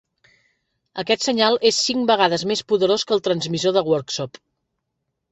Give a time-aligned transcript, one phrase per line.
[1.01, 4.41] Aquest senyal és cinc vegades més poderós que el transmissor de Worksop.